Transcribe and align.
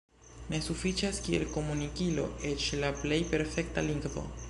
Ne 0.53 0.61
sufiĉas 0.67 1.19
kiel 1.27 1.45
komunikilo 1.57 2.27
eĉ 2.53 2.69
la 2.83 2.93
plej 3.05 3.25
perfekta 3.37 3.87
lingvo. 3.93 4.31